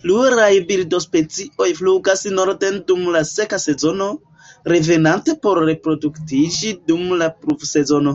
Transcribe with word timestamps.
Pluraj 0.00 0.48
birdospecioj 0.70 1.68
flugas 1.78 2.24
norden 2.38 2.76
dum 2.90 3.06
la 3.14 3.22
seka 3.28 3.58
sezono, 3.62 4.08
revenante 4.72 5.36
por 5.46 5.60
reproduktiĝi 5.70 6.74
dum 6.92 7.08
la 7.24 7.30
pluvsezono. 7.46 8.14